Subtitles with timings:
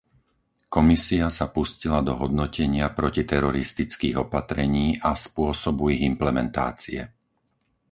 [0.75, 7.01] Komisia sa pustila do hodnotenia protiteroristických opatrení a spôsobu ich implementácie.